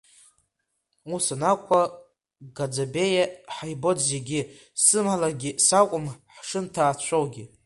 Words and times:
Ус 1.13 1.25
анакәха, 1.33 1.81
гаӡабеиа 2.55 3.25
ҳаибоит 3.55 3.99
зегьы, 4.09 4.41
сымалагьы 4.83 5.51
сакәым, 5.65 6.05
ҳшынҭаацәоугьы! 6.37 7.43